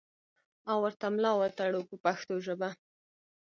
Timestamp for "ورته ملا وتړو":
0.85-1.81